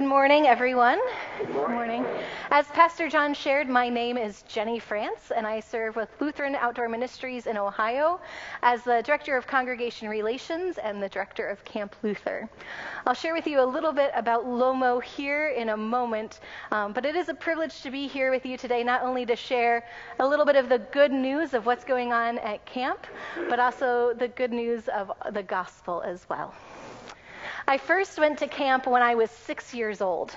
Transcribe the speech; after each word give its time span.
Good 0.00 0.08
morning, 0.08 0.46
everyone. 0.46 0.98
Good 1.38 1.50
morning. 1.50 2.06
As 2.50 2.64
Pastor 2.68 3.06
John 3.10 3.34
shared, 3.34 3.68
my 3.68 3.90
name 3.90 4.16
is 4.16 4.40
Jenny 4.48 4.78
France, 4.78 5.30
and 5.30 5.46
I 5.46 5.60
serve 5.60 5.94
with 5.94 6.08
Lutheran 6.20 6.54
Outdoor 6.54 6.88
Ministries 6.88 7.46
in 7.46 7.58
Ohio 7.58 8.18
as 8.62 8.82
the 8.82 9.02
Director 9.04 9.36
of 9.36 9.46
Congregation 9.46 10.08
Relations 10.08 10.78
and 10.78 11.02
the 11.02 11.08
Director 11.10 11.46
of 11.46 11.62
Camp 11.66 11.94
Luther. 12.02 12.48
I'll 13.06 13.12
share 13.12 13.34
with 13.34 13.46
you 13.46 13.60
a 13.60 13.68
little 13.76 13.92
bit 13.92 14.10
about 14.14 14.46
Lomo 14.46 15.02
here 15.02 15.48
in 15.48 15.68
a 15.68 15.76
moment, 15.76 16.40
um, 16.72 16.94
but 16.94 17.04
it 17.04 17.14
is 17.14 17.28
a 17.28 17.34
privilege 17.34 17.82
to 17.82 17.90
be 17.90 18.06
here 18.06 18.30
with 18.30 18.46
you 18.46 18.56
today, 18.56 18.82
not 18.82 19.02
only 19.02 19.26
to 19.26 19.36
share 19.36 19.84
a 20.18 20.26
little 20.26 20.46
bit 20.46 20.56
of 20.56 20.70
the 20.70 20.78
good 20.78 21.12
news 21.12 21.52
of 21.52 21.66
what's 21.66 21.84
going 21.84 22.10
on 22.10 22.38
at 22.38 22.64
camp, 22.64 23.06
but 23.50 23.60
also 23.60 24.14
the 24.14 24.28
good 24.28 24.50
news 24.50 24.88
of 24.88 25.12
the 25.32 25.42
gospel 25.42 26.00
as 26.00 26.26
well. 26.30 26.54
I 27.70 27.78
first 27.78 28.18
went 28.18 28.36
to 28.40 28.48
camp 28.48 28.88
when 28.88 29.00
I 29.00 29.14
was 29.14 29.30
six 29.30 29.72
years 29.72 30.00
old. 30.00 30.36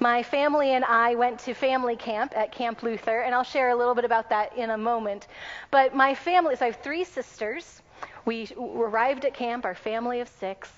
My 0.00 0.24
family 0.24 0.70
and 0.72 0.84
I 0.84 1.14
went 1.14 1.38
to 1.44 1.54
family 1.54 1.94
camp 1.94 2.36
at 2.36 2.50
Camp 2.50 2.82
Luther, 2.82 3.20
and 3.20 3.32
I'll 3.32 3.44
share 3.44 3.68
a 3.68 3.76
little 3.76 3.94
bit 3.94 4.04
about 4.04 4.28
that 4.30 4.56
in 4.56 4.70
a 4.70 4.76
moment. 4.76 5.28
But 5.70 5.94
my 5.94 6.16
family, 6.16 6.56
so 6.56 6.64
I 6.64 6.70
have 6.70 6.82
three 6.82 7.04
sisters. 7.04 7.80
We 8.24 8.48
arrived 8.58 9.24
at 9.24 9.34
camp, 9.34 9.64
our 9.64 9.76
family 9.76 10.18
of 10.18 10.28
six. 10.28 10.68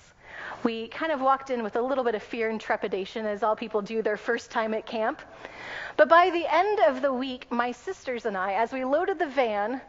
We 0.61 0.87
kind 0.89 1.11
of 1.11 1.19
walked 1.19 1.49
in 1.49 1.63
with 1.63 1.77
a 1.77 1.81
little 1.81 2.03
bit 2.03 2.13
of 2.13 2.21
fear 2.21 2.51
and 2.51 2.61
trepidation, 2.61 3.25
as 3.25 3.41
all 3.41 3.55
people 3.55 3.81
do 3.81 4.03
their 4.03 4.17
first 4.17 4.51
time 4.51 4.75
at 4.75 4.85
camp. 4.85 5.19
But 5.95 6.09
by 6.09 6.29
the 6.29 6.45
end 6.47 6.79
of 6.81 7.01
the 7.01 7.11
week, 7.11 7.51
my 7.51 7.71
sisters 7.71 8.27
and 8.27 8.37
I, 8.37 8.53
as 8.53 8.71
we 8.71 8.85
loaded 8.85 9.17
the 9.17 9.25
van, 9.25 9.81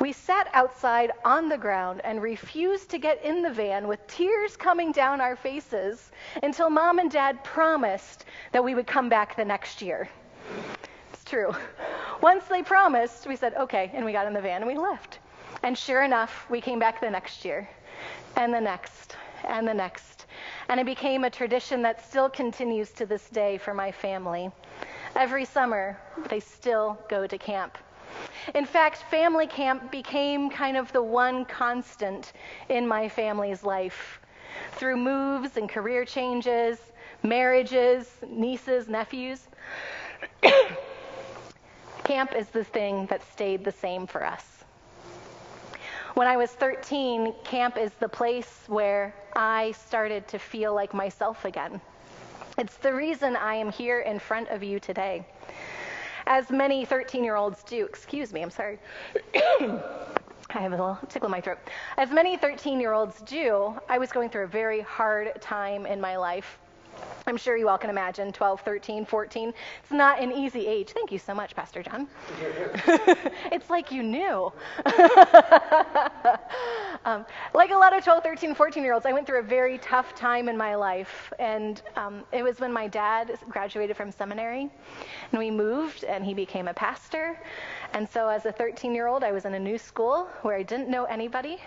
we 0.00 0.12
sat 0.12 0.48
outside 0.52 1.12
on 1.24 1.48
the 1.48 1.58
ground 1.58 2.00
and 2.04 2.22
refused 2.22 2.88
to 2.90 2.98
get 2.98 3.24
in 3.24 3.42
the 3.42 3.52
van 3.52 3.86
with 3.86 4.06
tears 4.06 4.56
coming 4.56 4.92
down 4.92 5.20
our 5.20 5.36
faces 5.36 6.10
until 6.42 6.70
mom 6.70 6.98
and 6.98 7.10
dad 7.10 7.42
promised 7.44 8.24
that 8.52 8.64
we 8.64 8.74
would 8.74 8.86
come 8.86 9.08
back 9.08 9.36
the 9.36 9.44
next 9.44 9.82
year. 9.82 10.08
It's 11.12 11.24
true. 11.24 11.54
Once 12.20 12.44
they 12.44 12.62
promised, 12.62 13.26
we 13.26 13.36
said, 13.36 13.54
okay, 13.54 13.90
and 13.94 14.04
we 14.04 14.12
got 14.12 14.26
in 14.26 14.32
the 14.32 14.40
van 14.40 14.62
and 14.62 14.66
we 14.66 14.78
left. 14.78 15.18
And 15.62 15.76
sure 15.76 16.02
enough, 16.02 16.46
we 16.50 16.60
came 16.60 16.78
back 16.78 17.00
the 17.00 17.10
next 17.10 17.44
year, 17.44 17.68
and 18.36 18.52
the 18.52 18.60
next, 18.60 19.16
and 19.44 19.66
the 19.66 19.74
next. 19.74 20.26
And 20.68 20.80
it 20.80 20.86
became 20.86 21.24
a 21.24 21.30
tradition 21.30 21.82
that 21.82 22.04
still 22.04 22.28
continues 22.28 22.90
to 22.92 23.06
this 23.06 23.28
day 23.28 23.58
for 23.58 23.72
my 23.72 23.92
family. 23.92 24.50
Every 25.14 25.44
summer, 25.44 25.98
they 26.28 26.40
still 26.40 26.98
go 27.08 27.26
to 27.26 27.38
camp. 27.38 27.78
In 28.54 28.64
fact, 28.64 29.04
family 29.10 29.46
camp 29.46 29.90
became 29.90 30.50
kind 30.50 30.76
of 30.76 30.92
the 30.92 31.02
one 31.02 31.44
constant 31.44 32.32
in 32.68 32.86
my 32.86 33.08
family's 33.08 33.62
life. 33.62 34.20
Through 34.72 34.96
moves 34.96 35.56
and 35.56 35.68
career 35.68 36.04
changes, 36.04 36.78
marriages, 37.22 38.10
nieces, 38.28 38.88
nephews, 38.88 39.46
camp 42.04 42.34
is 42.34 42.48
the 42.48 42.64
thing 42.64 43.06
that 43.06 43.22
stayed 43.32 43.64
the 43.64 43.72
same 43.72 44.06
for 44.06 44.24
us. 44.24 44.64
When 46.14 46.26
I 46.26 46.36
was 46.36 46.50
13, 46.50 47.32
camp 47.44 47.78
is 47.78 47.92
the 48.00 48.08
place 48.08 48.64
where 48.66 49.14
I 49.34 49.72
started 49.72 50.28
to 50.28 50.38
feel 50.38 50.74
like 50.74 50.92
myself 50.92 51.44
again. 51.44 51.80
It's 52.58 52.76
the 52.76 52.92
reason 52.92 53.34
I 53.34 53.54
am 53.54 53.72
here 53.72 54.00
in 54.00 54.18
front 54.18 54.48
of 54.48 54.62
you 54.62 54.78
today 54.78 55.24
as 56.26 56.50
many 56.50 56.84
13 56.84 57.24
year 57.24 57.36
olds 57.36 57.62
do. 57.62 57.84
Excuse 57.84 58.32
me, 58.32 58.42
I'm 58.42 58.50
sorry. 58.50 58.78
I 60.54 60.60
have 60.60 60.72
a 60.72 60.76
little 60.76 60.98
tickle 61.08 61.26
in 61.26 61.32
my 61.32 61.40
throat. 61.40 61.58
As 61.96 62.10
many 62.10 62.36
13 62.36 62.80
year 62.80 62.92
olds 62.92 63.20
do, 63.22 63.74
I 63.88 63.98
was 63.98 64.12
going 64.12 64.28
through 64.28 64.44
a 64.44 64.48
very 64.48 64.80
hard 64.80 65.40
time 65.40 65.86
in 65.86 66.00
my 66.00 66.16
life. 66.16 66.58
I'm 67.26 67.36
sure 67.36 67.56
you 67.56 67.68
all 67.68 67.78
can 67.78 67.90
imagine 67.90 68.32
12, 68.32 68.60
13, 68.60 69.06
14. 69.06 69.54
It's 69.82 69.92
not 69.92 70.20
an 70.20 70.32
easy 70.32 70.66
age. 70.66 70.90
Thank 70.90 71.12
you 71.12 71.18
so 71.18 71.34
much, 71.34 71.54
Pastor 71.54 71.82
John. 71.82 72.08
it's 73.50 73.70
like 73.70 73.90
you 73.92 74.02
knew. 74.02 74.52
um, 77.04 77.24
like 77.54 77.70
a 77.70 77.76
lot 77.76 77.96
of 77.96 78.04
12, 78.04 78.22
13, 78.22 78.54
14 78.54 78.82
year 78.82 78.94
olds, 78.94 79.06
I 79.06 79.12
went 79.12 79.26
through 79.26 79.40
a 79.40 79.42
very 79.42 79.78
tough 79.78 80.14
time 80.14 80.48
in 80.48 80.56
my 80.56 80.74
life. 80.74 81.32
And 81.38 81.82
um, 81.96 82.24
it 82.32 82.42
was 82.42 82.60
when 82.60 82.72
my 82.72 82.88
dad 82.88 83.38
graduated 83.48 83.96
from 83.96 84.10
seminary 84.10 84.70
and 85.32 85.38
we 85.38 85.50
moved 85.50 86.04
and 86.04 86.24
he 86.24 86.34
became 86.34 86.68
a 86.68 86.74
pastor. 86.74 87.38
And 87.92 88.08
so 88.08 88.28
as 88.28 88.46
a 88.46 88.52
13 88.52 88.94
year 88.94 89.06
old, 89.06 89.24
I 89.24 89.32
was 89.32 89.44
in 89.44 89.54
a 89.54 89.58
new 89.58 89.78
school 89.78 90.28
where 90.42 90.56
I 90.56 90.62
didn't 90.62 90.88
know 90.88 91.04
anybody. 91.04 91.58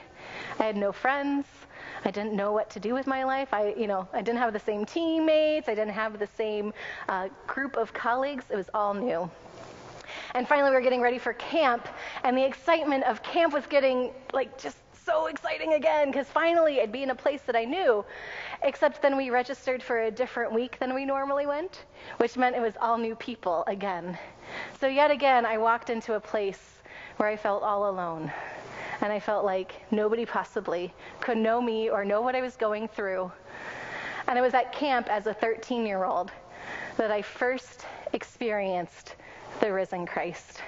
I 0.59 0.63
had 0.63 0.75
no 0.75 0.91
friends. 0.91 1.45
I 2.03 2.11
didn't 2.11 2.33
know 2.33 2.51
what 2.51 2.69
to 2.71 2.79
do 2.79 2.93
with 2.93 3.07
my 3.07 3.23
life. 3.23 3.53
I, 3.53 3.73
you 3.75 3.87
know, 3.87 4.07
I 4.13 4.21
didn't 4.21 4.39
have 4.39 4.53
the 4.53 4.59
same 4.59 4.85
teammates. 4.85 5.67
I 5.67 5.75
didn't 5.75 5.93
have 5.93 6.19
the 6.19 6.27
same 6.27 6.73
uh, 7.09 7.29
group 7.47 7.77
of 7.77 7.93
colleagues. 7.93 8.45
It 8.49 8.55
was 8.55 8.69
all 8.73 8.93
new. 8.93 9.29
And 10.33 10.47
finally, 10.47 10.69
we 10.69 10.75
were 10.75 10.81
getting 10.81 11.01
ready 11.01 11.17
for 11.17 11.33
camp, 11.33 11.87
and 12.23 12.37
the 12.37 12.45
excitement 12.45 13.03
of 13.05 13.23
camp 13.23 13.53
was 13.53 13.65
getting 13.65 14.11
like 14.33 14.57
just 14.61 14.77
so 15.05 15.27
exciting 15.27 15.73
again 15.73 16.09
because 16.09 16.27
finally 16.27 16.81
I'd 16.81 16.91
be 16.91 17.03
in 17.03 17.11
a 17.11 17.15
place 17.15 17.41
that 17.45 17.55
I 17.55 17.63
knew. 17.63 18.03
Except 18.63 19.01
then 19.01 19.15
we 19.15 19.29
registered 19.29 19.83
for 19.83 20.03
a 20.03 20.11
different 20.11 20.51
week 20.51 20.79
than 20.79 20.95
we 20.95 21.05
normally 21.05 21.45
went, 21.45 21.85
which 22.17 22.37
meant 22.37 22.55
it 22.55 22.61
was 22.61 22.73
all 22.81 22.97
new 22.97 23.15
people 23.15 23.63
again. 23.67 24.17
So 24.79 24.87
yet 24.87 25.11
again, 25.11 25.45
I 25.45 25.57
walked 25.57 25.89
into 25.89 26.15
a 26.15 26.19
place 26.19 26.81
where 27.17 27.29
I 27.29 27.37
felt 27.37 27.61
all 27.61 27.89
alone 27.89 28.31
and 29.01 29.13
I 29.13 29.19
felt 29.19 29.45
like 29.45 29.81
nobody 29.91 30.25
possibly 30.25 30.93
could 31.19 31.37
know 31.37 31.61
me 31.61 31.89
or 31.89 32.03
know 32.03 32.21
what 32.21 32.35
I 32.35 32.41
was 32.41 32.55
going 32.55 32.87
through. 32.87 33.31
And 34.27 34.39
it 34.39 34.41
was 34.41 34.55
at 34.55 34.71
camp 34.71 35.07
as 35.09 35.27
a 35.27 35.33
13 35.33 35.85
year 35.85 36.05
old 36.05 36.31
that 36.97 37.11
I 37.11 37.21
first 37.21 37.85
experienced 38.13 39.15
the 39.59 39.71
risen 39.71 40.05
Christ. 40.07 40.61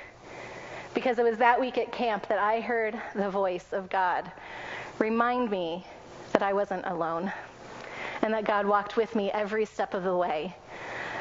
Because 0.98 1.20
it 1.20 1.24
was 1.24 1.38
that 1.38 1.62
week 1.62 1.78
at 1.78 1.92
camp 1.92 2.28
that 2.28 2.40
I 2.40 2.60
heard 2.60 3.00
the 3.14 3.30
voice 3.30 3.68
of 3.72 3.88
God 3.88 4.32
remind 4.98 5.52
me 5.52 5.86
that 6.34 6.42
I 6.42 6.54
wasn't 6.54 6.88
alone 6.88 7.32
and 8.24 8.34
that 8.34 8.46
God 8.46 8.66
walked 8.66 8.98
with 8.98 9.14
me 9.14 9.30
every 9.30 9.64
step 9.64 9.94
of 9.94 10.02
the 10.02 10.18
way. 10.18 10.56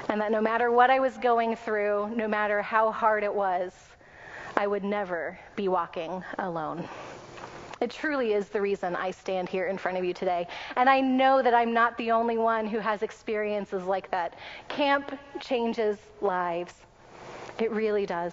And 0.09 0.19
that 0.19 0.33
no 0.33 0.41
matter 0.41 0.71
what 0.71 0.89
I 0.89 0.99
was 0.99 1.19
going 1.19 1.57
through, 1.57 2.11
no 2.17 2.27
matter 2.27 2.63
how 2.63 2.91
hard 2.91 3.23
it 3.23 3.35
was, 3.35 3.75
I 4.57 4.67
would 4.67 4.83
never 4.83 5.39
be 5.57 5.69
walking 5.69 6.25
alone. 6.39 6.89
It 7.83 7.91
truly 7.91 8.33
is 8.33 8.49
the 8.49 8.63
reason 8.63 8.97
I 8.97 9.11
stand 9.11 9.47
here 9.47 9.67
in 9.67 9.77
front 9.77 9.99
of 9.99 10.07
you 10.07 10.15
today. 10.15 10.49
And 10.77 10.89
I 10.89 11.03
know 11.03 11.43
that 11.43 11.53
I'm 11.53 11.75
not 11.75 11.99
the 11.99 12.13
only 12.13 12.39
one 12.39 12.67
who 12.67 12.79
has 12.79 13.03
experiences 13.03 13.85
like 13.85 14.11
that. 14.11 14.39
Camp 14.69 15.19
changes 15.39 15.99
lives. 16.23 16.73
It 17.59 17.71
really 17.73 18.07
does. 18.07 18.33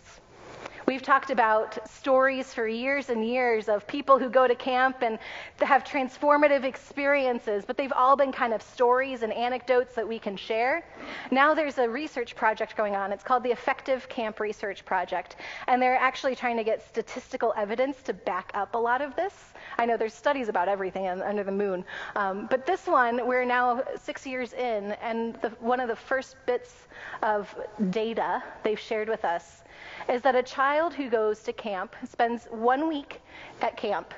We've 0.85 1.01
talked 1.01 1.29
about 1.29 1.87
stories 1.89 2.53
for 2.53 2.67
years 2.67 3.09
and 3.09 3.25
years 3.25 3.69
of 3.69 3.87
people 3.87 4.19
who 4.19 4.29
go 4.29 4.47
to 4.47 4.55
camp 4.55 4.97
and 5.01 5.17
have 5.59 5.85
transformative 5.85 6.65
experiences, 6.65 7.63
but 7.65 7.77
they've 7.77 7.93
all 7.93 8.17
been 8.17 8.33
kind 8.33 8.53
of 8.53 8.61
stories 8.61 9.23
and 9.23 9.31
anecdotes 9.31 9.95
that 9.95 10.05
we 10.05 10.19
can 10.19 10.35
share. 10.35 10.83
Now 11.31 11.53
there's 11.53 11.77
a 11.77 11.87
research 11.87 12.35
project 12.35 12.75
going 12.75 12.95
on. 12.97 13.13
It's 13.13 13.23
called 13.23 13.43
the 13.43 13.51
Effective 13.51 14.09
Camp 14.09 14.41
Research 14.41 14.83
Project, 14.83 15.37
and 15.67 15.81
they're 15.81 15.95
actually 15.95 16.35
trying 16.35 16.57
to 16.57 16.65
get 16.65 16.85
statistical 16.85 17.53
evidence 17.55 18.01
to 18.03 18.13
back 18.13 18.51
up 18.53 18.75
a 18.75 18.77
lot 18.77 19.01
of 19.01 19.15
this. 19.15 19.33
I 19.77 19.85
know 19.85 19.97
there's 19.97 20.13
studies 20.13 20.49
about 20.49 20.67
everything 20.67 21.07
under 21.07 21.43
the 21.43 21.51
moon, 21.51 21.83
um, 22.15 22.47
but 22.49 22.65
this 22.65 22.87
one, 22.87 23.25
we're 23.25 23.45
now 23.45 23.83
six 24.01 24.25
years 24.25 24.53
in, 24.53 24.93
and 25.01 25.35
the, 25.41 25.49
one 25.59 25.79
of 25.79 25.87
the 25.87 25.95
first 25.95 26.35
bits 26.45 26.87
of 27.21 27.53
data 27.89 28.43
they've 28.63 28.79
shared 28.79 29.09
with 29.09 29.25
us 29.25 29.63
is 30.09 30.21
that 30.21 30.35
a 30.35 30.43
child 30.43 30.93
who 30.93 31.09
goes 31.09 31.43
to 31.43 31.53
camp, 31.53 31.95
spends 32.09 32.45
one 32.45 32.87
week 32.87 33.21
at 33.61 33.77
camp, 33.77 34.13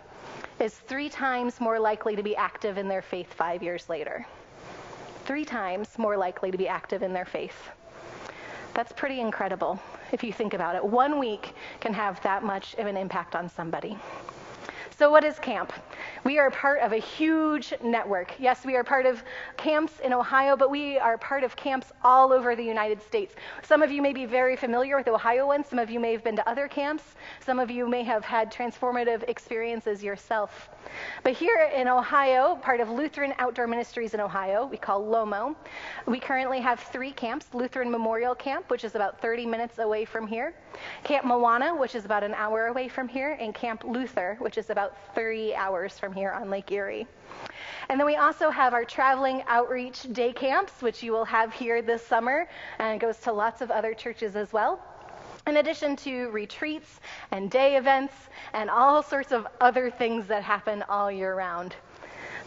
is 0.59 0.73
three 0.73 1.09
times 1.09 1.59
more 1.59 1.79
likely 1.79 2.15
to 2.15 2.23
be 2.23 2.35
active 2.35 2.77
in 2.77 2.87
their 2.87 3.01
faith 3.01 3.33
five 3.33 3.61
years 3.61 3.89
later. 3.89 4.25
Three 5.25 5.45
times 5.45 5.97
more 5.97 6.17
likely 6.17 6.51
to 6.51 6.57
be 6.57 6.67
active 6.67 7.01
in 7.03 7.13
their 7.13 7.25
faith. 7.25 7.69
That's 8.73 8.91
pretty 8.91 9.19
incredible 9.21 9.79
if 10.11 10.23
you 10.23 10.31
think 10.31 10.53
about 10.53 10.75
it. 10.75 10.83
One 10.83 11.19
week 11.19 11.53
can 11.79 11.93
have 11.93 12.21
that 12.23 12.43
much 12.43 12.75
of 12.75 12.85
an 12.87 12.97
impact 12.97 13.35
on 13.35 13.49
somebody. 13.49 13.97
So, 14.97 15.11
what 15.11 15.25
is 15.25 15.37
camp? 15.39 15.73
We 16.23 16.39
are 16.39 16.49
part 16.49 16.79
of 16.79 16.93
a 16.93 16.97
huge 16.97 17.73
network. 17.83 18.33
Yes, 18.39 18.63
we 18.63 18.77
are 18.77 18.83
part 18.83 19.05
of 19.05 19.21
camps 19.57 19.99
in 19.99 20.13
Ohio, 20.13 20.55
but 20.55 20.69
we 20.69 20.97
are 20.97 21.17
part 21.17 21.43
of 21.43 21.53
camps 21.57 21.91
all 22.01 22.31
over 22.31 22.55
the 22.55 22.63
United 22.63 23.01
States. 23.01 23.35
Some 23.61 23.83
of 23.83 23.91
you 23.91 24.01
may 24.01 24.13
be 24.13 24.25
very 24.25 24.55
familiar 24.55 24.95
with 24.95 25.09
Ohio 25.09 25.47
ones. 25.47 25.67
Some 25.67 25.79
of 25.79 25.89
you 25.89 25.99
may 25.99 26.13
have 26.13 26.23
been 26.23 26.37
to 26.37 26.49
other 26.49 26.69
camps. 26.69 27.03
Some 27.45 27.59
of 27.59 27.69
you 27.69 27.89
may 27.89 28.03
have 28.03 28.23
had 28.23 28.49
transformative 28.49 29.27
experiences 29.27 30.01
yourself. 30.01 30.69
But 31.23 31.33
here 31.33 31.69
in 31.75 31.89
Ohio, 31.89 32.55
part 32.61 32.79
of 32.79 32.89
Lutheran 32.89 33.33
Outdoor 33.37 33.67
Ministries 33.67 34.13
in 34.13 34.21
Ohio, 34.21 34.65
we 34.65 34.77
call 34.77 35.03
LOMO, 35.03 35.57
we 36.05 36.21
currently 36.21 36.61
have 36.61 36.79
three 36.79 37.11
camps 37.11 37.47
Lutheran 37.53 37.91
Memorial 37.91 38.33
Camp, 38.33 38.69
which 38.69 38.85
is 38.85 38.95
about 38.95 39.19
30 39.19 39.45
minutes 39.45 39.79
away 39.79 40.05
from 40.05 40.25
here, 40.25 40.53
Camp 41.03 41.25
Mowana, 41.25 41.77
which 41.77 41.95
is 41.95 42.05
about 42.05 42.23
an 42.23 42.33
hour 42.35 42.67
away 42.67 42.87
from 42.87 43.09
here, 43.09 43.35
and 43.41 43.53
Camp 43.53 43.83
Luther, 43.83 44.37
which 44.39 44.57
is 44.57 44.69
about 44.69 44.84
30 45.13 45.55
hours 45.55 45.97
from 45.97 46.13
here 46.13 46.31
on 46.31 46.49
Lake 46.49 46.71
Erie. 46.71 47.07
And 47.89 47.99
then 47.99 48.05
we 48.05 48.15
also 48.15 48.49
have 48.49 48.73
our 48.73 48.85
traveling 48.85 49.43
outreach 49.47 50.11
day 50.13 50.33
camps, 50.33 50.81
which 50.81 51.03
you 51.03 51.11
will 51.11 51.25
have 51.25 51.53
here 51.53 51.81
this 51.81 52.05
summer, 52.05 52.47
and 52.79 52.95
it 52.95 52.99
goes 52.99 53.17
to 53.19 53.31
lots 53.31 53.61
of 53.61 53.71
other 53.71 53.93
churches 53.93 54.35
as 54.35 54.51
well. 54.51 54.79
In 55.47 55.57
addition 55.57 55.95
to 55.97 56.29
retreats 56.31 56.99
and 57.31 57.51
day 57.51 57.77
events 57.77 58.13
and 58.53 58.69
all 58.69 59.03
sorts 59.03 59.31
of 59.31 59.45
other 59.61 59.91
things 59.91 60.25
that 60.27 60.41
happen 60.41 60.83
all 60.89 61.11
year 61.11 61.35
round. 61.35 61.75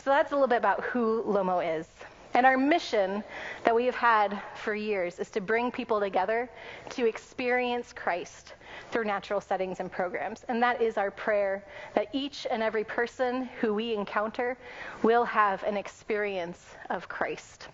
So 0.02 0.10
that's 0.10 0.32
a 0.32 0.34
little 0.34 0.48
bit 0.48 0.58
about 0.58 0.82
who 0.82 1.22
Lomo 1.24 1.78
is. 1.78 1.86
And 2.34 2.44
our 2.44 2.56
mission 2.56 3.24
that 3.64 3.74
we 3.74 3.86
have 3.86 3.94
had 3.94 4.40
for 4.54 4.74
years 4.74 5.18
is 5.18 5.30
to 5.30 5.40
bring 5.40 5.70
people 5.70 5.98
together 6.00 6.48
to 6.90 7.06
experience 7.06 7.92
Christ 7.92 8.54
through 8.90 9.04
natural 9.04 9.40
settings 9.40 9.80
and 9.80 9.90
programs. 9.90 10.44
And 10.48 10.62
that 10.62 10.80
is 10.80 10.98
our 10.98 11.10
prayer 11.10 11.64
that 11.94 12.08
each 12.12 12.46
and 12.50 12.62
every 12.62 12.84
person 12.84 13.48
who 13.60 13.74
we 13.74 13.94
encounter 13.94 14.56
will 15.02 15.24
have 15.24 15.62
an 15.64 15.76
experience 15.76 16.74
of 16.90 17.08
Christ. 17.08 17.68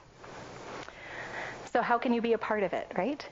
So, 1.72 1.82
how 1.82 1.98
can 1.98 2.12
you 2.12 2.20
be 2.20 2.34
a 2.34 2.38
part 2.38 2.62
of 2.62 2.72
it, 2.72 2.90
right? 2.96 3.28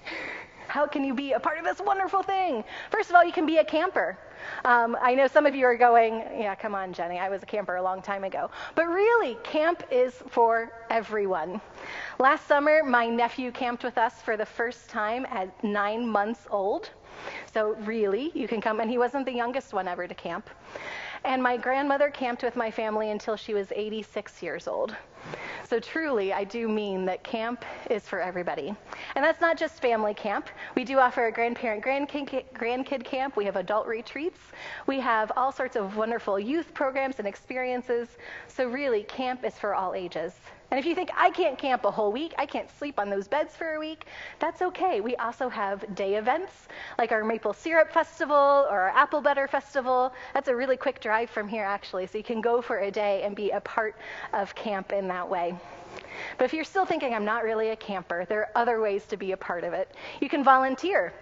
How 0.66 0.86
can 0.86 1.04
you 1.04 1.14
be 1.14 1.32
a 1.32 1.40
part 1.40 1.58
of 1.58 1.64
this 1.64 1.80
wonderful 1.80 2.22
thing? 2.22 2.64
First 2.90 3.10
of 3.10 3.14
all, 3.14 3.24
you 3.24 3.32
can 3.32 3.46
be 3.46 3.58
a 3.58 3.64
camper. 3.64 4.19
Um, 4.64 4.96
I 5.00 5.14
know 5.14 5.26
some 5.26 5.46
of 5.46 5.54
you 5.54 5.64
are 5.66 5.76
going, 5.76 6.14
yeah, 6.38 6.54
come 6.54 6.74
on, 6.74 6.92
Jenny, 6.92 7.18
I 7.18 7.28
was 7.28 7.42
a 7.42 7.46
camper 7.46 7.76
a 7.76 7.82
long 7.82 8.02
time 8.02 8.24
ago. 8.24 8.50
But 8.74 8.86
really, 8.86 9.36
camp 9.42 9.82
is 9.90 10.14
for 10.28 10.72
everyone. 10.90 11.60
Last 12.18 12.46
summer, 12.46 12.82
my 12.82 13.08
nephew 13.08 13.50
camped 13.50 13.84
with 13.84 13.98
us 13.98 14.22
for 14.22 14.36
the 14.36 14.46
first 14.46 14.88
time 14.88 15.26
at 15.30 15.62
nine 15.64 16.06
months 16.06 16.46
old. 16.50 16.90
So, 17.52 17.76
really, 17.80 18.32
you 18.34 18.48
can 18.48 18.60
come. 18.60 18.80
And 18.80 18.90
he 18.90 18.98
wasn't 18.98 19.26
the 19.26 19.32
youngest 19.32 19.72
one 19.72 19.86
ever 19.86 20.06
to 20.06 20.14
camp. 20.14 20.48
And 21.24 21.42
my 21.42 21.56
grandmother 21.56 22.10
camped 22.10 22.42
with 22.42 22.56
my 22.56 22.70
family 22.70 23.10
until 23.10 23.36
she 23.36 23.54
was 23.54 23.72
86 23.74 24.42
years 24.42 24.66
old. 24.66 24.96
So 25.64 25.78
truly, 25.78 26.32
I 26.32 26.42
do 26.42 26.69
mean 26.69 27.04
that 27.06 27.22
camp 27.22 27.64
is 27.88 28.02
for 28.02 28.20
everybody. 28.20 28.74
And 29.14 29.24
that's 29.24 29.40
not 29.40 29.56
just 29.56 29.80
family 29.80 30.14
camp. 30.14 30.48
We 30.74 30.84
do 30.84 30.98
offer 30.98 31.26
a 31.26 31.32
grandparent 31.32 31.84
grandkid, 31.84 32.44
grandkid 32.52 33.04
camp. 33.04 33.36
We 33.36 33.44
have 33.44 33.56
adult 33.56 33.86
retreats. 33.86 34.40
We 34.86 34.98
have 35.00 35.30
all 35.36 35.52
sorts 35.52 35.76
of 35.76 35.96
wonderful 35.96 36.40
youth 36.40 36.74
programs 36.74 37.20
and 37.20 37.28
experiences. 37.28 38.08
So 38.48 38.66
really, 38.66 39.04
camp 39.04 39.44
is 39.44 39.54
for 39.54 39.74
all 39.74 39.94
ages. 39.94 40.32
And 40.72 40.78
if 40.78 40.86
you 40.86 40.94
think, 40.94 41.10
I 41.14 41.28
can't 41.28 41.58
camp 41.58 41.84
a 41.84 41.90
whole 41.90 42.10
week, 42.10 42.32
I 42.38 42.46
can't 42.46 42.70
sleep 42.78 42.98
on 42.98 43.10
those 43.10 43.28
beds 43.28 43.54
for 43.54 43.74
a 43.74 43.78
week, 43.78 44.06
that's 44.38 44.62
okay. 44.62 45.02
We 45.02 45.14
also 45.16 45.50
have 45.50 45.94
day 45.94 46.14
events, 46.14 46.66
like 46.96 47.12
our 47.12 47.22
Maple 47.22 47.52
Syrup 47.52 47.92
Festival 47.92 48.66
or 48.70 48.80
our 48.80 48.88
Apple 48.88 49.20
Butter 49.20 49.46
Festival. 49.46 50.14
That's 50.32 50.48
a 50.48 50.56
really 50.56 50.78
quick 50.78 50.98
drive 51.02 51.28
from 51.28 51.46
here, 51.46 51.62
actually. 51.62 52.06
So 52.06 52.16
you 52.16 52.24
can 52.24 52.40
go 52.40 52.62
for 52.62 52.78
a 52.78 52.90
day 52.90 53.22
and 53.22 53.36
be 53.36 53.50
a 53.50 53.60
part 53.60 53.96
of 54.32 54.54
camp 54.54 54.94
in 54.94 55.08
that 55.08 55.28
way. 55.28 55.54
But 56.38 56.44
if 56.44 56.52
you're 56.52 56.64
still 56.64 56.84
thinking, 56.84 57.14
I'm 57.14 57.24
not 57.24 57.44
really 57.44 57.70
a 57.70 57.76
camper, 57.76 58.24
there 58.24 58.40
are 58.40 58.50
other 58.54 58.80
ways 58.80 59.04
to 59.06 59.16
be 59.16 59.32
a 59.32 59.36
part 59.36 59.64
of 59.64 59.72
it. 59.72 59.94
You 60.20 60.28
can 60.28 60.42
volunteer. 60.44 61.12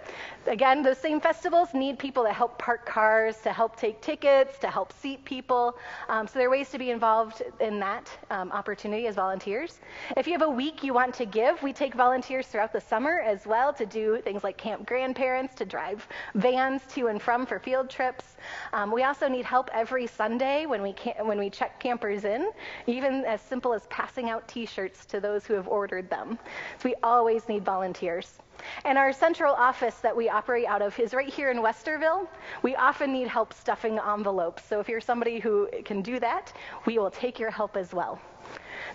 Again, 0.46 0.82
those 0.82 0.99
same 0.99 1.20
festivals 1.20 1.75
need 1.75 1.99
people 1.99 2.25
to 2.25 2.32
help 2.32 2.58
park 2.58 2.87
cars, 2.87 3.37
to 3.43 3.52
help 3.52 3.76
take 3.76 4.00
tickets, 4.00 4.58
to 4.58 4.69
help 4.69 4.93
seat 4.93 5.25
people. 5.25 5.76
Um, 6.08 6.26
so 6.26 6.38
there 6.38 6.49
are 6.49 6.50
ways 6.50 6.70
to 6.70 6.78
be 6.78 6.90
involved 6.90 7.43
in 7.61 7.78
that 7.81 8.11
um, 8.31 8.50
opportunity 8.52 9.06
as 9.06 9.17
volunteers. 9.17 9.81
If 10.17 10.26
you 10.26 10.32
have 10.32 10.43
a 10.43 10.50
week 10.50 10.82
you 10.82 10.94
want 10.94 11.14
to 11.14 11.25
give, 11.26 11.62
we 11.62 11.73
take 11.73 11.94
volunteers 11.94 12.46
throughout 12.46 12.73
the 12.73 12.81
summer 12.81 13.20
as 13.20 13.46
well 13.46 13.73
to 13.75 13.87
do 13.87 14.20
things 14.23 14.43
like 14.44 14.56
camp 14.56 14.87
grandparents, 14.87 15.55
to 15.56 15.64
drive 15.64 16.06
vans 16.34 16.82
to 16.94 17.08
and 17.08 17.20
from 17.20 17.46
for 17.46 17.58
field 17.58 17.90
trips. 17.90 18.37
Um, 18.73 18.90
we 18.90 19.02
also 19.02 19.28
need 19.28 19.44
help 19.44 19.70
every 19.73 20.06
Sunday 20.06 20.66
when 20.66 20.82
we, 20.82 20.94
when 21.23 21.38
we 21.38 21.50
check 21.50 21.78
campers 21.81 22.25
in, 22.25 22.50
even 22.87 23.25
as 23.25 23.40
simple 23.40 23.75
as 23.75 23.87
passing 23.87 24.31
out 24.31 24.46
t-shirts 24.61 25.07
to 25.07 25.21
those 25.21 25.47
who 25.47 25.55
have 25.55 25.69
ordered 25.69 26.11
them. 26.11 26.39
So 26.79 26.91
we 26.91 26.95
always 27.03 27.49
need 27.49 27.65
volunteers. 27.65 28.39
And 28.85 28.99
our 28.99 29.11
central 29.11 29.55
office 29.55 29.97
that 29.97 30.15
we 30.15 30.29
operate 30.29 30.67
out 30.67 30.83
of 30.83 30.99
is 30.99 31.15
right 31.15 31.33
here 31.33 31.51
in 31.51 31.59
Westerville. 31.59 32.29
We 32.62 32.77
often 32.77 33.11
need 33.11 33.27
help 33.27 33.55
stuffing 33.55 33.99
envelopes. 33.99 34.62
So 34.69 34.79
if 34.79 34.87
you're 34.87 35.01
somebody 35.01 35.39
who 35.39 35.69
can 35.87 36.03
do 36.03 36.21
that, 36.21 36.53
we 36.85 36.99
will 36.99 37.11
take 37.11 37.39
your 37.39 37.51
help 37.51 37.75
as 37.77 37.95
well. 37.95 38.21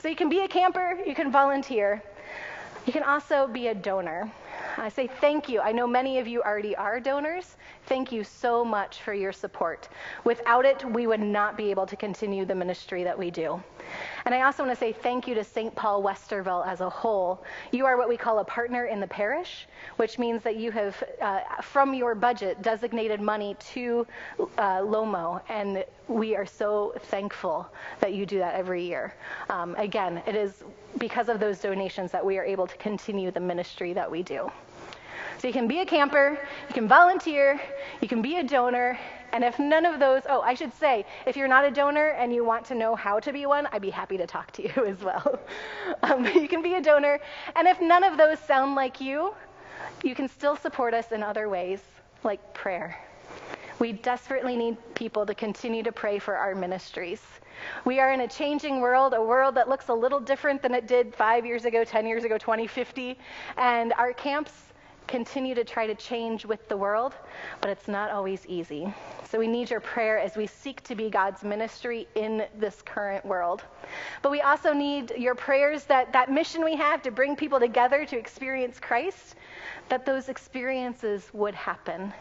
So 0.01 0.07
you 0.07 0.15
can 0.15 0.29
be 0.29 0.41
a 0.41 0.47
camper, 0.47 0.99
you 1.03 1.15
can 1.15 1.31
volunteer. 1.31 2.03
You 2.85 2.93
can 2.93 3.01
also 3.01 3.47
be 3.47 3.69
a 3.69 3.73
donor. 3.73 4.31
I 4.77 4.89
say 4.89 5.07
thank 5.07 5.49
you. 5.49 5.59
I 5.61 5.71
know 5.71 5.87
many 5.87 6.19
of 6.19 6.27
you 6.27 6.43
already 6.43 6.75
are 6.75 6.99
donors. 6.99 7.55
Thank 7.87 8.11
you 8.11 8.23
so 8.23 8.63
much 8.63 9.01
for 9.01 9.15
your 9.15 9.31
support. 9.31 9.89
Without 10.23 10.65
it, 10.65 10.85
we 10.93 11.07
would 11.07 11.21
not 11.21 11.57
be 11.57 11.71
able 11.71 11.87
to 11.87 11.95
continue 11.95 12.45
the 12.45 12.53
ministry 12.53 13.03
that 13.03 13.17
we 13.17 13.31
do. 13.31 13.63
And 14.25 14.33
I 14.33 14.41
also 14.41 14.63
want 14.63 14.75
to 14.75 14.79
say 14.79 14.91
thank 14.91 15.27
you 15.27 15.35
to 15.35 15.43
St. 15.43 15.73
Paul 15.75 16.01
Westerville 16.03 16.65
as 16.65 16.81
a 16.81 16.89
whole. 16.89 17.43
You 17.71 17.85
are 17.85 17.97
what 17.97 18.09
we 18.09 18.17
call 18.17 18.39
a 18.39 18.43
partner 18.45 18.85
in 18.85 18.99
the 18.99 19.07
parish, 19.07 19.67
which 19.97 20.17
means 20.17 20.43
that 20.43 20.57
you 20.57 20.71
have, 20.71 21.03
uh, 21.21 21.41
from 21.61 21.93
your 21.93 22.15
budget, 22.15 22.61
designated 22.61 23.21
money 23.21 23.55
to 23.73 24.07
uh, 24.57 24.79
Lomo, 24.79 25.41
and 25.49 25.85
we 26.07 26.35
are 26.35 26.45
so 26.45 26.93
thankful 27.05 27.67
that 27.99 28.13
you 28.13 28.25
do 28.25 28.39
that 28.39 28.55
every 28.55 28.83
year. 28.83 29.13
Um, 29.49 29.75
again, 29.75 30.21
it 30.27 30.35
is 30.35 30.63
because 30.97 31.29
of 31.29 31.39
those 31.39 31.59
donations 31.59 32.11
that 32.11 32.25
we 32.25 32.37
are 32.37 32.45
able 32.45 32.67
to 32.67 32.77
continue 32.77 33.31
the 33.31 33.39
ministry 33.39 33.93
that 33.93 34.09
we 34.09 34.23
do. 34.23 34.51
So 35.37 35.47
you 35.47 35.53
can 35.53 35.67
be 35.67 35.79
a 35.79 35.85
camper, 35.85 36.39
you 36.67 36.73
can 36.73 36.87
volunteer, 36.87 37.61
you 38.01 38.07
can 38.07 38.21
be 38.21 38.37
a 38.37 38.43
donor, 38.43 38.97
and 39.33 39.43
if 39.43 39.59
none 39.59 39.85
of 39.85 39.99
those, 39.99 40.23
oh, 40.29 40.41
I 40.41 40.53
should 40.53 40.73
say, 40.73 41.05
if 41.25 41.35
you're 41.35 41.47
not 41.47 41.65
a 41.65 41.71
donor 41.71 42.09
and 42.09 42.33
you 42.33 42.45
want 42.45 42.65
to 42.67 42.75
know 42.75 42.95
how 42.95 43.19
to 43.19 43.33
be 43.33 43.45
one, 43.45 43.67
I'd 43.71 43.81
be 43.81 43.89
happy 43.89 44.17
to 44.17 44.25
talk 44.25 44.51
to 44.53 44.63
you 44.63 44.85
as 44.87 45.01
well. 45.01 45.39
Um, 46.03 46.25
you 46.25 46.47
can 46.47 46.61
be 46.61 46.75
a 46.75 46.81
donor, 46.81 47.19
and 47.55 47.67
if 47.67 47.81
none 47.81 48.03
of 48.03 48.17
those 48.17 48.39
sound 48.39 48.75
like 48.75 49.01
you, 49.01 49.33
you 50.03 50.15
can 50.15 50.27
still 50.27 50.55
support 50.55 50.93
us 50.93 51.11
in 51.11 51.21
other 51.21 51.49
ways, 51.49 51.81
like 52.23 52.53
prayer. 52.53 52.97
We 53.79 53.91
desperately 53.91 54.55
need 54.55 54.77
people 54.95 55.25
to 55.25 55.35
continue 55.35 55.83
to 55.83 55.91
pray 55.91 56.17
for 56.17 56.35
our 56.35 56.55
ministries. 56.55 57.21
We 57.83 57.99
are 57.99 58.11
in 58.11 58.21
a 58.21 58.27
changing 58.27 58.79
world, 58.81 59.13
a 59.13 59.21
world 59.21 59.55
that 59.55 59.67
looks 59.67 59.89
a 59.89 59.93
little 59.93 60.19
different 60.19 60.61
than 60.61 60.73
it 60.73 60.87
did 60.87 61.13
five 61.13 61.45
years 61.45 61.65
ago, 61.65 61.83
10 61.83 62.05
years 62.05 62.23
ago, 62.23 62.37
2050. 62.37 63.17
And 63.57 63.93
our 63.93 64.13
camps 64.13 64.51
continue 65.07 65.55
to 65.55 65.63
try 65.63 65.87
to 65.87 65.95
change 65.95 66.45
with 66.45 66.67
the 66.69 66.77
world, 66.77 67.13
but 67.61 67.69
it's 67.69 67.87
not 67.87 68.11
always 68.11 68.45
easy. 68.47 68.93
So 69.29 69.39
we 69.39 69.47
need 69.47 69.69
your 69.69 69.79
prayer 69.79 70.19
as 70.19 70.35
we 70.35 70.47
seek 70.47 70.81
to 70.83 70.95
be 70.95 71.09
God's 71.09 71.43
ministry 71.43 72.07
in 72.15 72.45
this 72.57 72.81
current 72.81 73.25
world. 73.25 73.63
But 74.21 74.31
we 74.31 74.41
also 74.41 74.73
need 74.73 75.11
your 75.17 75.35
prayers 75.35 75.83
that 75.85 76.13
that 76.13 76.31
mission 76.31 76.63
we 76.63 76.75
have 76.75 77.01
to 77.03 77.11
bring 77.11 77.35
people 77.35 77.59
together 77.59 78.05
to 78.05 78.17
experience 78.17 78.79
Christ, 78.79 79.35
that 79.89 80.05
those 80.05 80.29
experiences 80.29 81.29
would 81.33 81.55
happen. 81.55 82.13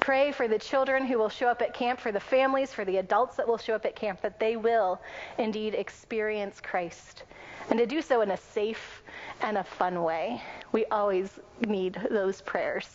Pray 0.00 0.32
for 0.32 0.48
the 0.48 0.58
children 0.58 1.06
who 1.06 1.18
will 1.18 1.28
show 1.28 1.48
up 1.48 1.62
at 1.62 1.72
camp, 1.72 2.00
for 2.00 2.12
the 2.12 2.20
families, 2.20 2.72
for 2.72 2.84
the 2.84 2.98
adults 2.98 3.36
that 3.36 3.46
will 3.46 3.58
show 3.58 3.74
up 3.74 3.84
at 3.84 3.96
camp, 3.96 4.20
that 4.20 4.40
they 4.40 4.56
will 4.56 5.00
indeed 5.38 5.74
experience 5.74 6.60
Christ. 6.60 7.22
And 7.70 7.78
to 7.78 7.86
do 7.86 8.02
so 8.02 8.20
in 8.20 8.30
a 8.30 8.36
safe 8.36 9.02
and 9.40 9.58
a 9.58 9.64
fun 9.64 10.02
way. 10.02 10.42
We 10.72 10.84
always 10.86 11.30
need 11.60 12.00
those 12.10 12.40
prayers. 12.40 12.88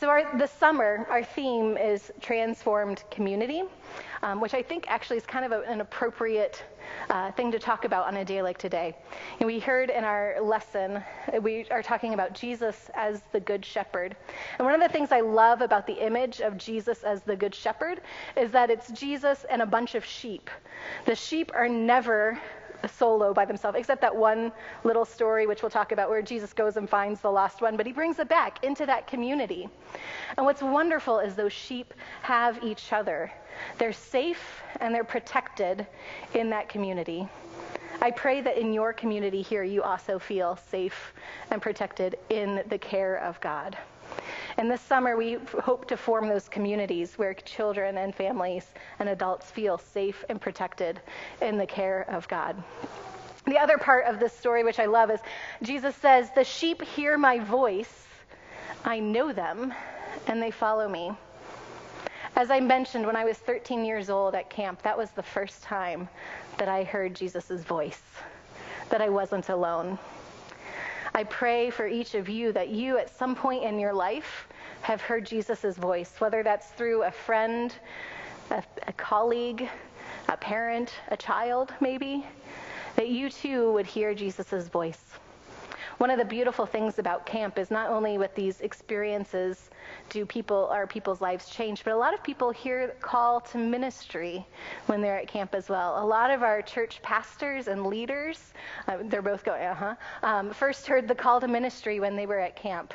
So, 0.00 0.08
our, 0.08 0.38
this 0.38 0.52
summer, 0.52 1.04
our 1.10 1.24
theme 1.24 1.76
is 1.76 2.12
transformed 2.20 3.02
community, 3.10 3.64
um, 4.22 4.40
which 4.40 4.54
I 4.54 4.62
think 4.62 4.86
actually 4.88 5.16
is 5.16 5.26
kind 5.26 5.44
of 5.44 5.50
a, 5.50 5.62
an 5.62 5.80
appropriate 5.80 6.62
uh, 7.10 7.32
thing 7.32 7.50
to 7.50 7.58
talk 7.58 7.84
about 7.84 8.06
on 8.06 8.18
a 8.18 8.24
day 8.24 8.40
like 8.40 8.58
today. 8.58 8.94
And 9.40 9.46
we 9.48 9.58
heard 9.58 9.90
in 9.90 10.04
our 10.04 10.40
lesson, 10.40 11.02
we 11.42 11.66
are 11.72 11.82
talking 11.82 12.14
about 12.14 12.32
Jesus 12.32 12.90
as 12.94 13.22
the 13.32 13.40
Good 13.40 13.64
Shepherd. 13.64 14.14
And 14.58 14.66
one 14.66 14.74
of 14.74 14.80
the 14.80 14.92
things 14.92 15.10
I 15.10 15.20
love 15.20 15.62
about 15.62 15.84
the 15.84 15.94
image 15.94 16.40
of 16.40 16.56
Jesus 16.56 17.02
as 17.02 17.22
the 17.22 17.34
Good 17.34 17.54
Shepherd 17.54 18.00
is 18.36 18.52
that 18.52 18.70
it's 18.70 18.92
Jesus 18.92 19.46
and 19.50 19.62
a 19.62 19.66
bunch 19.66 19.96
of 19.96 20.04
sheep. 20.04 20.48
The 21.06 21.16
sheep 21.16 21.50
are 21.54 21.68
never 21.68 22.40
solo 22.86 23.34
by 23.34 23.44
themselves, 23.44 23.76
except 23.78 24.00
that 24.00 24.14
one 24.14 24.52
little 24.84 25.04
story, 25.04 25.46
which 25.46 25.62
we'll 25.62 25.70
talk 25.70 25.92
about, 25.92 26.08
where 26.08 26.22
Jesus 26.22 26.52
goes 26.52 26.76
and 26.76 26.88
finds 26.88 27.20
the 27.20 27.30
lost 27.30 27.60
one, 27.60 27.76
but 27.76 27.86
he 27.86 27.92
brings 27.92 28.18
it 28.18 28.28
back 28.28 28.62
into 28.64 28.86
that 28.86 29.06
community. 29.06 29.68
And 30.36 30.46
what's 30.46 30.62
wonderful 30.62 31.18
is 31.18 31.34
those 31.34 31.52
sheep 31.52 31.94
have 32.22 32.62
each 32.62 32.92
other. 32.92 33.32
They're 33.78 33.92
safe 33.92 34.62
and 34.80 34.94
they're 34.94 35.04
protected 35.04 35.86
in 36.34 36.50
that 36.50 36.68
community. 36.68 37.28
I 38.00 38.12
pray 38.12 38.40
that 38.42 38.56
in 38.56 38.72
your 38.72 38.92
community 38.92 39.42
here, 39.42 39.64
you 39.64 39.82
also 39.82 40.18
feel 40.20 40.56
safe 40.70 41.12
and 41.50 41.60
protected 41.60 42.16
in 42.30 42.62
the 42.68 42.78
care 42.78 43.16
of 43.16 43.40
God. 43.40 43.76
And 44.58 44.68
this 44.68 44.80
summer, 44.80 45.16
we 45.16 45.38
hope 45.62 45.86
to 45.86 45.96
form 45.96 46.28
those 46.28 46.48
communities 46.48 47.16
where 47.16 47.32
children 47.32 47.96
and 47.96 48.12
families 48.12 48.66
and 48.98 49.08
adults 49.08 49.48
feel 49.52 49.78
safe 49.78 50.24
and 50.28 50.40
protected 50.40 51.00
in 51.40 51.56
the 51.56 51.66
care 51.66 52.04
of 52.08 52.26
God. 52.26 52.60
The 53.46 53.56
other 53.56 53.78
part 53.78 54.06
of 54.06 54.18
this 54.18 54.32
story, 54.32 54.64
which 54.64 54.80
I 54.80 54.86
love, 54.86 55.12
is 55.12 55.20
Jesus 55.62 55.94
says, 55.94 56.30
The 56.34 56.42
sheep 56.42 56.82
hear 56.82 57.16
my 57.16 57.38
voice, 57.38 58.06
I 58.84 58.98
know 58.98 59.32
them, 59.32 59.72
and 60.26 60.42
they 60.42 60.50
follow 60.50 60.88
me. 60.88 61.12
As 62.34 62.50
I 62.50 62.58
mentioned, 62.58 63.06
when 63.06 63.16
I 63.16 63.24
was 63.24 63.38
13 63.38 63.84
years 63.84 64.10
old 64.10 64.34
at 64.34 64.50
camp, 64.50 64.82
that 64.82 64.98
was 64.98 65.10
the 65.12 65.22
first 65.22 65.62
time 65.62 66.08
that 66.58 66.68
I 66.68 66.82
heard 66.82 67.14
Jesus' 67.14 67.62
voice, 67.62 68.02
that 68.90 69.00
I 69.00 69.08
wasn't 69.08 69.50
alone. 69.50 70.00
I 71.18 71.24
pray 71.24 71.68
for 71.70 71.88
each 71.88 72.14
of 72.14 72.28
you 72.28 72.52
that 72.52 72.68
you, 72.68 72.96
at 72.96 73.10
some 73.10 73.34
point 73.34 73.64
in 73.64 73.80
your 73.80 73.92
life, 73.92 74.46
have 74.82 75.00
heard 75.00 75.26
Jesus' 75.26 75.76
voice, 75.76 76.14
whether 76.20 76.44
that's 76.44 76.68
through 76.68 77.02
a 77.02 77.10
friend, 77.10 77.74
a, 78.52 78.62
a 78.86 78.92
colleague, 78.92 79.68
a 80.28 80.36
parent, 80.36 80.92
a 81.08 81.16
child, 81.16 81.74
maybe, 81.80 82.24
that 82.94 83.08
you 83.08 83.30
too 83.30 83.72
would 83.72 83.84
hear 83.84 84.14
Jesus' 84.14 84.68
voice. 84.68 85.02
One 85.96 86.10
of 86.10 86.18
the 86.20 86.24
beautiful 86.24 86.66
things 86.66 87.00
about 87.00 87.26
camp 87.26 87.58
is 87.58 87.68
not 87.68 87.90
only 87.90 88.16
with 88.16 88.32
these 88.36 88.60
experiences 88.60 89.70
do 90.08 90.26
people 90.26 90.68
our 90.72 90.86
people's 90.86 91.20
lives 91.20 91.48
change, 91.50 91.84
but 91.84 91.92
a 91.92 91.96
lot 91.96 92.14
of 92.14 92.22
people 92.22 92.50
hear 92.50 92.94
call 93.00 93.40
to 93.40 93.58
ministry 93.58 94.46
when 94.86 95.00
they're 95.00 95.18
at 95.18 95.28
camp 95.28 95.54
as 95.54 95.68
well. 95.68 96.02
A 96.02 96.06
lot 96.06 96.30
of 96.30 96.42
our 96.42 96.62
church 96.62 97.00
pastors 97.02 97.68
and 97.68 97.86
leaders, 97.86 98.52
uh, 98.86 98.98
they're 99.04 99.22
both 99.22 99.44
going, 99.44 99.62
uh-huh, 99.62 99.94
um, 100.22 100.50
first 100.50 100.86
heard 100.86 101.08
the 101.08 101.14
call 101.14 101.40
to 101.40 101.48
ministry 101.48 102.00
when 102.00 102.16
they 102.16 102.26
were 102.26 102.38
at 102.38 102.56
camp. 102.56 102.94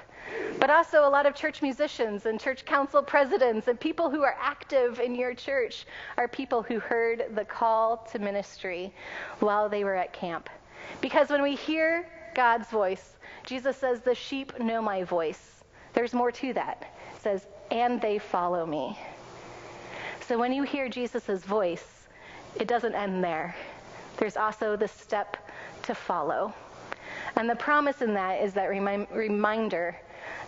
But 0.60 0.70
also 0.70 1.08
a 1.08 1.10
lot 1.10 1.26
of 1.26 1.36
church 1.36 1.62
musicians 1.62 2.26
and 2.26 2.40
church 2.40 2.66
council 2.66 3.04
presidents 3.04 3.68
and 3.68 3.80
people 3.80 4.10
who 4.10 4.24
are 4.24 4.36
active 4.40 5.00
in 5.00 5.16
your 5.16 5.34
church 5.34 5.86
are 6.18 6.28
people 6.28 6.62
who 6.62 6.80
heard 6.80 7.26
the 7.36 7.46
call 7.46 7.98
to 8.12 8.20
ministry 8.20 8.94
while 9.40 9.68
they 9.68 9.84
were 9.84 9.96
at 9.96 10.14
camp. 10.14 10.50
Because 11.02 11.30
when 11.30 11.42
we 11.42 11.56
hear 11.56 12.06
God's 12.34 12.68
voice. 12.70 13.16
Jesus 13.44 13.78
says, 13.78 14.02
The 14.02 14.16
sheep 14.16 14.60
know 14.60 14.82
my 14.82 15.04
voice. 15.04 15.64
There's 15.94 16.14
more 16.14 16.32
to 16.32 16.54
that. 16.54 16.86
Says, 17.24 17.48
And 17.72 18.02
they 18.02 18.20
follow 18.20 18.66
me. 18.66 19.00
So 20.28 20.38
when 20.38 20.52
you 20.52 20.64
hear 20.64 20.90
Jesus' 20.90 21.44
voice, 21.44 22.08
it 22.56 22.68
doesn't 22.68 22.94
end 22.94 23.24
there. 23.24 23.56
There's 24.18 24.38
also 24.38 24.76
the 24.76 24.88
step 24.88 25.38
to 25.84 25.96
follow. 25.96 26.54
And 27.36 27.50
the 27.50 27.56
promise 27.56 28.02
in 28.02 28.14
that 28.14 28.42
is 28.42 28.54
that 28.54 28.70
remi- 28.70 29.08
reminder 29.12 29.98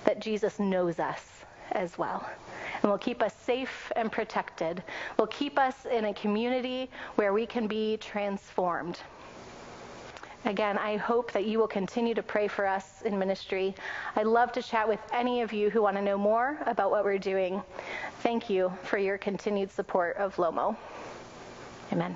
that 0.04 0.20
Jesus 0.20 0.60
knows 0.60 1.00
us 1.00 1.24
as 1.72 1.98
well 1.98 2.30
and 2.82 2.92
will 2.92 2.98
keep 2.98 3.22
us 3.22 3.34
safe 3.34 3.92
and 3.96 4.12
protected. 4.12 4.84
Will 5.18 5.28
keep 5.28 5.58
us 5.58 5.86
in 5.86 6.06
a 6.06 6.14
community 6.14 6.90
where 7.16 7.34
we 7.34 7.46
can 7.46 7.68
be 7.68 7.98
transformed. 7.98 9.00
Again, 10.46 10.78
I 10.78 10.98
hope 10.98 11.32
that 11.32 11.46
you 11.46 11.58
will 11.58 11.68
continue 11.68 12.14
to 12.14 12.22
pray 12.22 12.48
for 12.48 12.68
us 12.68 13.02
in 13.02 13.18
ministry. 13.18 13.74
I'd 14.16 14.28
love 14.28 14.52
to 14.54 14.62
chat 14.62 14.88
with 14.88 15.00
any 15.12 15.42
of 15.42 15.52
you 15.52 15.72
who 15.72 15.82
want 15.82 15.98
to 15.98 16.04
know 16.04 16.18
more 16.20 16.60
about 16.68 16.92
what 16.92 17.04
we're 17.04 17.18
doing. 17.18 17.64
Thank 18.20 18.48
you 18.48 18.72
for 18.84 19.00
your 19.00 19.18
continued 19.18 19.72
support 19.72 20.18
of 20.18 20.36
Lomo. 20.36 20.78
Amen. 21.92 22.16